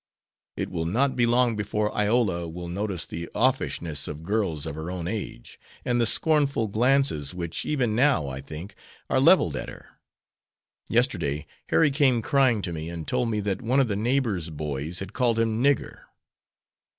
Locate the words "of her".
4.65-4.89